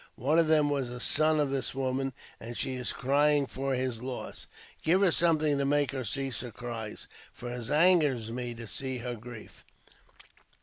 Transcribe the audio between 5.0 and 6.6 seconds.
her something to make her cease her